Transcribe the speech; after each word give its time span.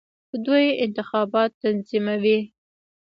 دوی 0.45 0.65
انتخابات 0.85 1.51
تنظیموي. 1.61 2.39